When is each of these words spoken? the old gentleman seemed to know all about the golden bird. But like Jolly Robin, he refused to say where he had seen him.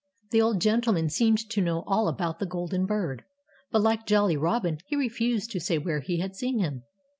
the 0.31 0.41
old 0.41 0.59
gentleman 0.59 1.09
seemed 1.11 1.37
to 1.47 1.61
know 1.61 1.83
all 1.85 2.07
about 2.07 2.39
the 2.39 2.45
golden 2.47 2.87
bird. 2.87 3.23
But 3.69 3.83
like 3.83 4.07
Jolly 4.07 4.35
Robin, 4.35 4.79
he 4.87 4.95
refused 4.95 5.51
to 5.51 5.59
say 5.59 5.77
where 5.77 5.99
he 5.99 6.17
had 6.17 6.35
seen 6.35 6.57
him. 6.57 6.85